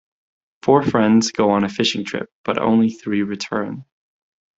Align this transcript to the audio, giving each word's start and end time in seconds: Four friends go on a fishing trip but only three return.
Four 0.63 0.81
friends 0.81 1.31
go 1.31 1.51
on 1.51 1.63
a 1.63 1.69
fishing 1.69 2.03
trip 2.05 2.31
but 2.43 2.57
only 2.57 2.89
three 2.89 3.21
return. 3.21 3.85